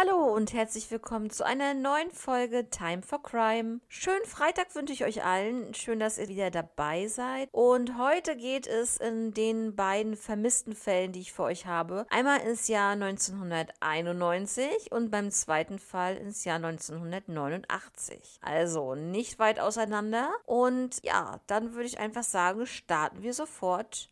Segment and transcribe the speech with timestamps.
[0.00, 3.80] Hallo und herzlich willkommen zu einer neuen Folge Time for Crime.
[3.88, 5.74] Schönen Freitag wünsche ich euch allen.
[5.74, 7.50] Schön, dass ihr wieder dabei seid.
[7.52, 12.40] Und heute geht es in den beiden vermissten Fällen, die ich für euch habe, einmal
[12.40, 18.38] ins Jahr 1991 und beim zweiten Fall ins Jahr 1989.
[18.40, 20.30] Also nicht weit auseinander.
[20.46, 24.08] Und ja, dann würde ich einfach sagen, starten wir sofort.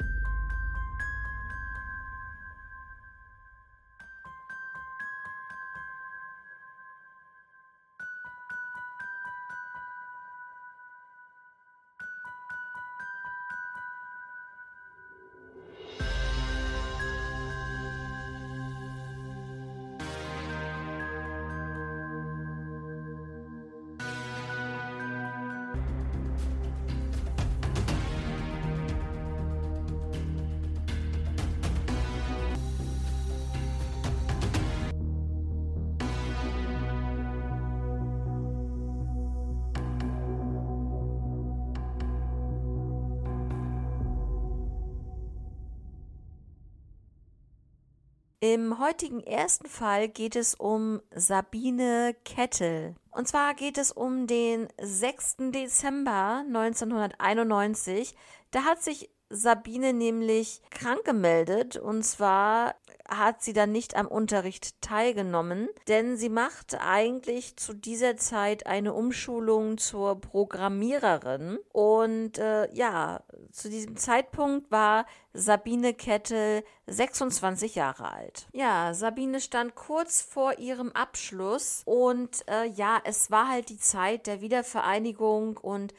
[48.41, 52.95] Im heutigen ersten Fall geht es um Sabine Kettel.
[53.11, 55.51] Und zwar geht es um den 6.
[55.51, 58.15] Dezember 1991.
[58.53, 62.77] Da hat sich Sabine nämlich krank gemeldet und zwar
[63.09, 68.95] hat sie dann nicht am Unterricht teilgenommen, denn sie macht eigentlich zu dieser Zeit eine
[68.95, 73.23] Umschulung zur Programmiererin und äh, ja,
[73.53, 78.49] zu diesem Zeitpunkt war Sabine Kettel 26 Jahre alt.
[78.53, 84.27] Ja, Sabine stand kurz vor ihrem Abschluss und äh, ja, es war halt die Zeit
[84.27, 85.95] der Wiedervereinigung und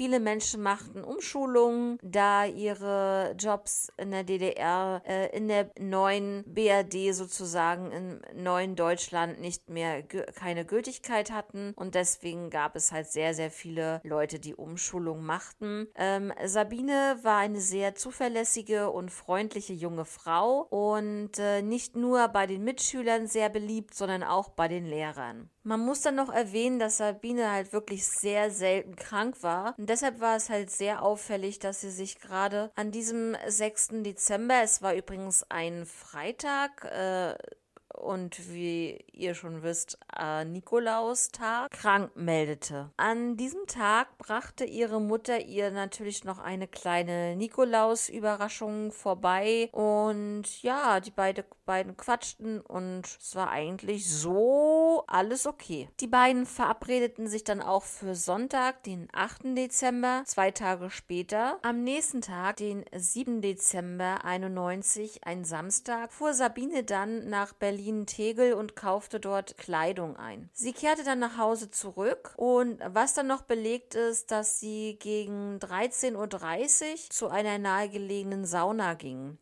[0.00, 7.12] Viele Menschen machten Umschulungen, da ihre Jobs in der DDR, äh, in der neuen BRD
[7.12, 11.74] sozusagen, im neuen Deutschland nicht mehr keine Gültigkeit hatten.
[11.76, 15.88] Und deswegen gab es halt sehr, sehr viele Leute, die Umschulungen machten.
[15.96, 22.46] Ähm, Sabine war eine sehr zuverlässige und freundliche junge Frau und äh, nicht nur bei
[22.46, 25.50] den Mitschülern sehr beliebt, sondern auch bei den Lehrern.
[25.62, 29.74] Man muss dann noch erwähnen, dass Sabine halt wirklich sehr selten krank war.
[29.90, 34.04] Deshalb war es halt sehr auffällig, dass sie sich gerade an diesem 6.
[34.04, 37.34] Dezember, es war übrigens ein Freitag, äh,
[38.00, 42.90] und wie ihr schon wisst, äh, Nikolaustag krank meldete.
[42.96, 51.00] An diesem Tag brachte ihre Mutter ihr natürlich noch eine kleine Nikolaus-Überraschung vorbei und ja,
[51.00, 55.88] die beide, beiden quatschten und es war eigentlich so alles okay.
[56.00, 59.56] Die beiden verabredeten sich dann auch für Sonntag, den 8.
[59.56, 61.58] Dezember, zwei Tage später.
[61.62, 63.40] Am nächsten Tag, den 7.
[63.40, 70.50] Dezember 91, ein Samstag, fuhr Sabine dann nach Berlin Berlin-Tegel und kaufte dort Kleidung ein.
[70.52, 75.58] Sie kehrte dann nach Hause zurück und was dann noch belegt ist, dass sie gegen
[75.58, 79.38] 13.30 Uhr zu einer nahegelegenen Sauna ging.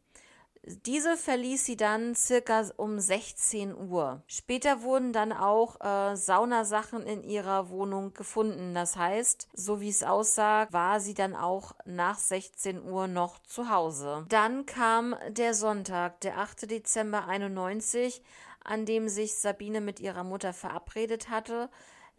[0.86, 4.22] Diese verließ sie dann circa um 16 Uhr.
[4.26, 8.74] Später wurden dann auch äh, Saunasachen in ihrer Wohnung gefunden.
[8.74, 13.70] Das heißt, so wie es aussah, war sie dann auch nach 16 Uhr noch zu
[13.70, 14.26] Hause.
[14.28, 16.70] Dann kam der Sonntag, der 8.
[16.70, 18.22] Dezember 91,
[18.62, 21.70] an dem sich Sabine mit ihrer Mutter verabredet hatte.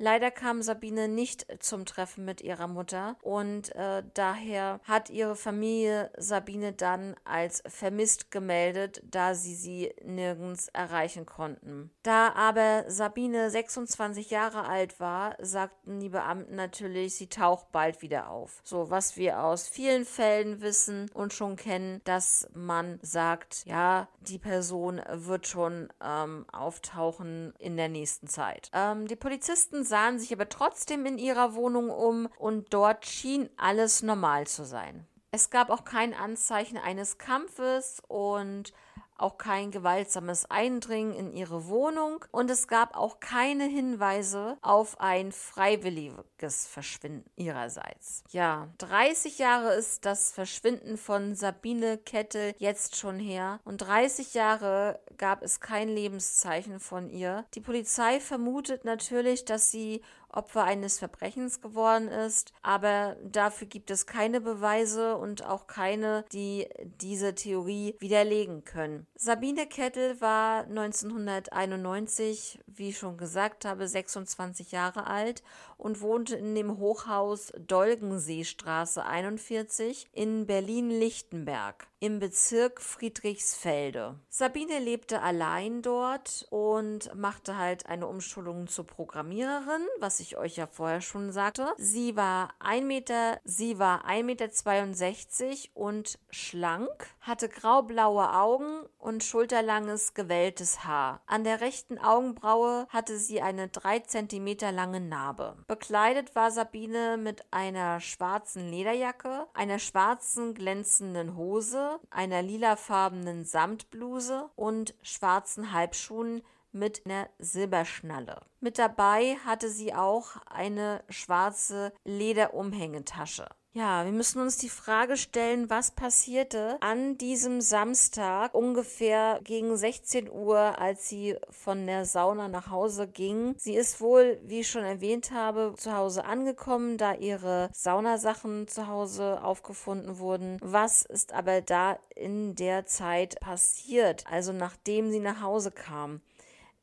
[0.02, 6.10] Leider kam Sabine nicht zum Treffen mit ihrer Mutter und äh, daher hat ihre Familie
[6.18, 11.92] Sabine dann als vermisst gemeldet, da sie sie nirgends erreichen konnten.
[12.02, 18.30] Da aber Sabine 26 Jahre alt war, sagten die Beamten natürlich, sie taucht bald wieder
[18.30, 18.62] auf.
[18.64, 24.40] So, was wir aus vielen Fällen wissen und schon kennen, dass man sagt, ja, die
[24.40, 28.72] Person wird schon ähm, auftauchen in der nächsten Zeit.
[28.74, 34.02] Ähm, die Polizisten sahen sich aber trotzdem in ihrer Wohnung um und dort schien alles
[34.02, 35.06] normal zu sein.
[35.32, 38.74] Es gab auch kein Anzeichen eines Kampfes und
[39.22, 45.32] auch kein gewaltsames Eindringen in ihre Wohnung und es gab auch keine Hinweise auf ein
[45.32, 48.24] freiwilliges Verschwinden ihrerseits.
[48.32, 55.00] Ja, 30 Jahre ist das Verschwinden von Sabine Kettel jetzt schon her und 30 Jahre
[55.18, 57.46] gab es kein Lebenszeichen von ihr.
[57.54, 60.02] Die Polizei vermutet natürlich, dass sie
[60.32, 66.68] Opfer eines Verbrechens geworden ist, aber dafür gibt es keine Beweise und auch keine, die
[67.02, 69.08] diese Theorie widerlegen können.
[69.16, 75.44] Sabine Kettel war 1991, wie ich schon gesagt habe, 26 Jahre alt
[75.78, 81.89] und wohnte in dem Hochhaus Dolgenseestraße 41 in Berlin-Lichtenberg.
[82.00, 84.20] Im Bezirk Friedrichsfelde.
[84.30, 90.68] Sabine lebte allein dort und machte halt eine Umschulung zur Programmiererin, was ich euch ja
[90.68, 91.74] vorher schon sagte.
[91.78, 100.14] Sie war 1 Meter, sie war 1,62 Meter und schlank, hatte graublaue Augen und schulterlanges
[100.14, 101.22] gewelltes Haar.
[101.26, 105.58] An der rechten Augenbraue hatte sie eine 3 cm lange Narbe.
[105.68, 114.94] Bekleidet war Sabine mit einer schwarzen Lederjacke, einer schwarzen glänzenden Hose, einer lilafarbenen Samtbluse und
[115.02, 116.42] schwarzen Halbschuhen
[116.72, 118.42] mit einer Silberschnalle.
[118.60, 123.48] Mit dabei hatte sie auch eine schwarze Lederumhängetasche.
[123.74, 130.28] Ja, wir müssen uns die Frage stellen, was passierte an diesem Samstag ungefähr gegen 16
[130.28, 133.54] Uhr, als sie von der Sauna nach Hause ging.
[133.60, 138.88] Sie ist wohl, wie ich schon erwähnt habe, zu Hause angekommen, da ihre Saunasachen zu
[138.88, 140.58] Hause aufgefunden wurden.
[140.64, 144.26] Was ist aber da in der Zeit passiert?
[144.26, 146.22] Also nachdem sie nach Hause kam.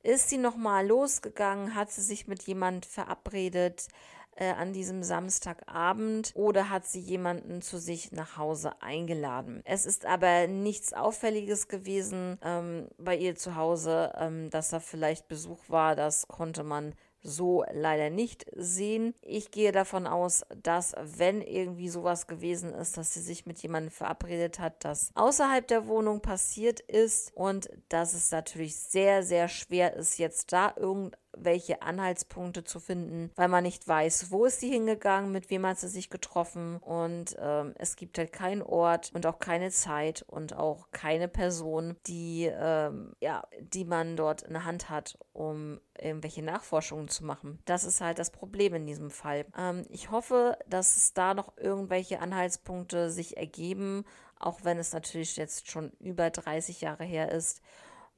[0.04, 1.74] Ist sie nochmal losgegangen?
[1.74, 3.88] Hat sie sich mit jemand verabredet?
[4.36, 9.62] Äh, an diesem Samstagabend oder hat sie jemanden zu sich nach Hause eingeladen.
[9.64, 15.28] Es ist aber nichts Auffälliges gewesen ähm, bei ihr zu Hause, ähm, dass da vielleicht
[15.28, 15.96] Besuch war.
[15.96, 16.94] Das konnte man
[17.26, 19.14] so leider nicht sehen.
[19.20, 23.90] Ich gehe davon aus, dass wenn irgendwie sowas gewesen ist, dass sie sich mit jemandem
[23.90, 29.94] verabredet hat, das außerhalb der Wohnung passiert ist und dass es natürlich sehr, sehr schwer
[29.94, 34.70] ist, jetzt da irgendein welche Anhaltspunkte zu finden, weil man nicht weiß, wo ist sie
[34.70, 39.26] hingegangen, mit wem hat sie sich getroffen und ähm, es gibt halt keinen Ort und
[39.26, 44.64] auch keine Zeit und auch keine Person, die ähm, ja, die man dort in der
[44.64, 47.58] Hand hat, um irgendwelche Nachforschungen zu machen.
[47.64, 49.46] Das ist halt das Problem in diesem Fall.
[49.56, 54.04] Ähm, ich hoffe, dass es da noch irgendwelche Anhaltspunkte sich ergeben,
[54.38, 57.62] auch wenn es natürlich jetzt schon über 30 Jahre her ist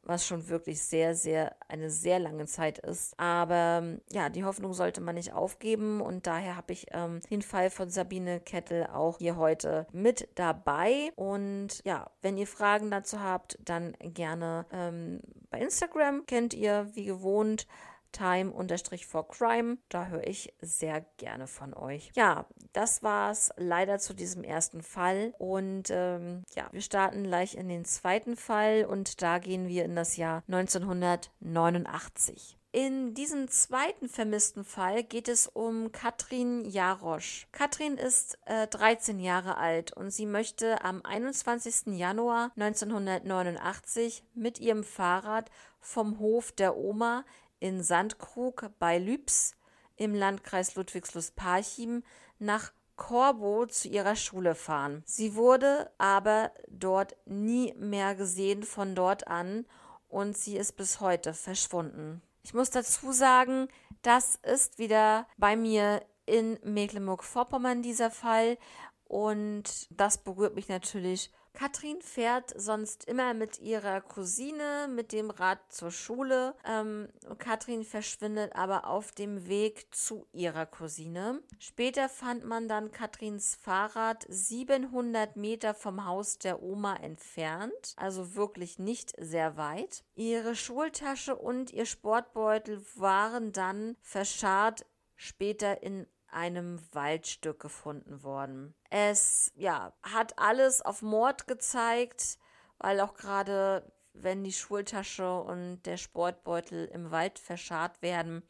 [0.05, 3.19] was schon wirklich sehr, sehr, eine sehr lange Zeit ist.
[3.19, 7.71] Aber ja, die Hoffnung sollte man nicht aufgeben und daher habe ich ähm, den Fall
[7.71, 11.12] von Sabine Kettel auch hier heute mit dabei.
[11.17, 17.05] Und ja, wenn ihr Fragen dazu habt, dann gerne ähm, bei Instagram kennt ihr wie
[17.05, 17.67] gewohnt
[18.12, 19.78] time-for-crime.
[19.88, 22.10] Da höre ich sehr gerne von euch.
[22.14, 25.34] Ja, das war's leider zu diesem ersten Fall.
[25.38, 29.96] Und ähm, ja, wir starten gleich in den zweiten Fall und da gehen wir in
[29.96, 32.58] das Jahr 1989.
[32.70, 37.49] In diesem zweiten vermissten Fall geht es um Katrin Jarosch.
[37.50, 41.96] Katrin ist äh, 13 Jahre alt und sie möchte am 21.
[41.96, 45.50] Januar 1989 mit ihrem Fahrrad
[45.81, 47.25] vom Hof der Oma
[47.60, 49.52] in Sandkrug bei Lübs
[49.96, 52.02] im Landkreis Ludwigslust-Parchim
[52.38, 55.02] nach Korbo zu ihrer Schule fahren.
[55.06, 59.66] Sie wurde aber dort nie mehr gesehen von dort an
[60.08, 62.22] und sie ist bis heute verschwunden.
[62.43, 63.69] Ich muss dazu sagen,
[64.02, 68.58] das ist wieder bei mir in Mecklenburg-Vorpommern dieser Fall
[69.05, 75.58] und das berührt mich natürlich Katrin fährt sonst immer mit ihrer Cousine mit dem Rad
[75.72, 76.55] zur Schule.
[76.64, 77.08] Ähm,
[77.38, 81.43] Katrin verschwindet aber auf dem Weg zu ihrer Cousine.
[81.58, 88.78] Später fand man dann Katrins Fahrrad 700 Meter vom Haus der Oma entfernt, also wirklich
[88.78, 90.05] nicht sehr weit.
[90.14, 94.86] Ihre Schultasche und ihr Sportbeutel waren dann verscharrt
[95.17, 98.75] später in einem Waldstück gefunden worden.
[98.91, 102.39] Es ja, hat alles auf Mord gezeigt,
[102.79, 108.43] weil auch gerade wenn die Schultasche und der Sportbeutel im Wald verscharrt werden,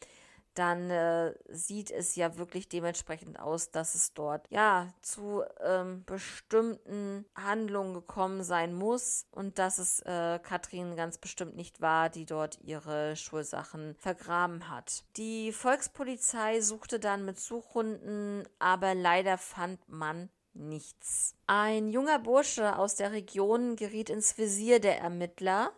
[0.58, 7.24] dann äh, sieht es ja wirklich dementsprechend aus, dass es dort ja zu ähm, bestimmten
[7.36, 12.58] Handlungen gekommen sein muss und dass es äh, Katrin ganz bestimmt nicht war, die dort
[12.62, 15.04] ihre Schulsachen vergraben hat.
[15.16, 21.36] Die Volkspolizei suchte dann mit Suchhunden, aber leider fand man nichts.
[21.46, 25.72] Ein junger Bursche aus der Region geriet ins Visier der Ermittler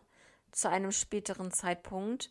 [0.52, 2.30] zu einem späteren Zeitpunkt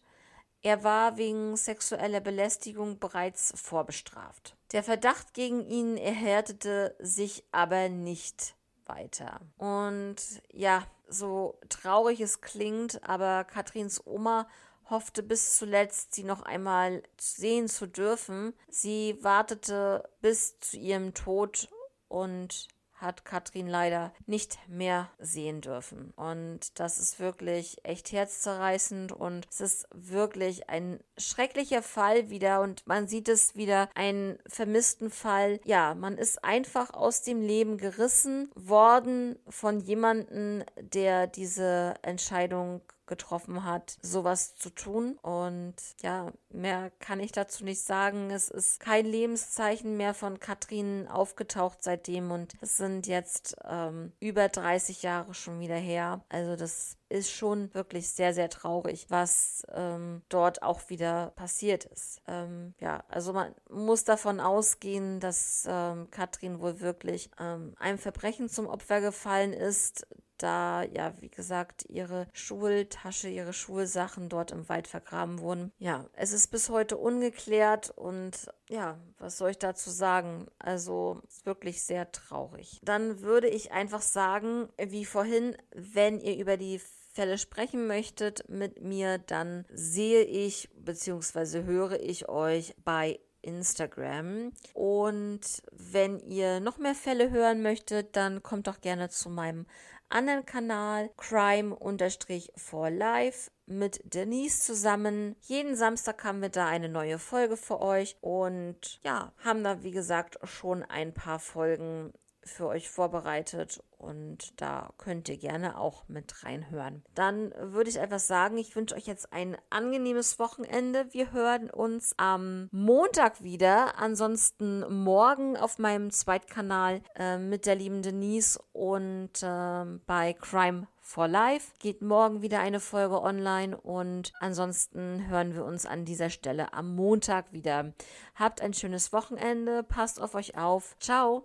[0.61, 4.55] er war wegen sexueller Belästigung bereits vorbestraft.
[4.71, 9.39] Der Verdacht gegen ihn erhärtete sich aber nicht weiter.
[9.57, 10.17] Und
[10.51, 14.47] ja, so traurig es klingt, aber Katrins Oma
[14.89, 18.53] hoffte bis zuletzt, sie noch einmal sehen zu dürfen.
[18.69, 21.69] Sie wartete bis zu ihrem Tod
[22.07, 22.67] und
[22.99, 26.11] hat Katrin leider nicht mehr sehen dürfen.
[26.15, 32.85] Und das ist wirklich echt herzzerreißend und es ist wirklich ein schrecklicher Fall wieder und
[32.87, 35.59] man sieht es wieder, einen vermissten Fall.
[35.65, 43.65] Ja, man ist einfach aus dem Leben gerissen worden von jemandem, der diese Entscheidung getroffen
[43.65, 45.17] hat, sowas zu tun.
[45.21, 48.31] Und ja, mehr kann ich dazu nicht sagen.
[48.31, 54.47] Es ist kein Lebenszeichen mehr von Katrin aufgetaucht seitdem und es sind jetzt ähm, über
[54.47, 56.23] 30 Jahre schon wieder her.
[56.29, 62.21] Also das ist schon wirklich sehr, sehr traurig, was ähm, dort auch wieder passiert ist.
[62.27, 68.47] Ähm, ja, also man muss davon ausgehen, dass ähm, Katrin wohl wirklich ähm, einem Verbrechen
[68.47, 70.05] zum Opfer gefallen ist,
[70.43, 75.71] da ja, wie gesagt, ihre Schultasche, ihre Schulsachen dort im Wald vergraben wurden.
[75.77, 80.47] Ja, es ist bis heute ungeklärt und ja, was soll ich dazu sagen?
[80.59, 82.79] Also, wirklich sehr traurig.
[82.83, 86.79] Dann würde ich einfach sagen, wie vorhin, wenn ihr über die
[87.13, 91.63] Fälle sprechen möchtet mit mir, dann sehe ich bzw.
[91.63, 94.51] höre ich euch bei Instagram.
[94.73, 95.41] Und
[95.71, 99.65] wenn ihr noch mehr Fälle hören möchtet, dann kommt doch gerne zu meinem
[100.09, 105.35] anderen Kanal Crime-for-Life mit Denise zusammen.
[105.41, 109.91] Jeden Samstag haben wir da eine neue Folge für euch und ja, haben da wie
[109.91, 112.11] gesagt schon ein paar Folgen
[112.49, 117.03] für euch vorbereitet und da könnt ihr gerne auch mit reinhören.
[117.15, 121.07] Dann würde ich einfach sagen, ich wünsche euch jetzt ein angenehmes Wochenende.
[121.11, 123.99] Wir hören uns am Montag wieder.
[123.99, 131.27] Ansonsten morgen auf meinem Zweitkanal äh, mit der lieben Denise und äh, bei Crime for
[131.27, 136.71] Life geht morgen wieder eine Folge online und ansonsten hören wir uns an dieser Stelle
[136.73, 137.93] am Montag wieder.
[138.35, 140.95] Habt ein schönes Wochenende, passt auf euch auf.
[140.99, 141.43] Ciao.